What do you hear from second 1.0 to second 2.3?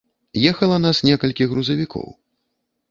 некалькі грузавікоў.